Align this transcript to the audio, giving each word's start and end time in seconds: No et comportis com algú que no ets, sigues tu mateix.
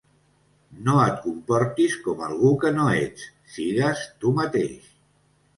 No 0.85 0.95
et 1.01 1.19
comportis 1.25 1.93
com 2.07 2.23
algú 2.29 2.53
que 2.65 2.71
no 2.79 2.87
ets, 3.03 3.29
sigues 3.59 4.03
tu 4.25 4.37
mateix. 4.41 4.91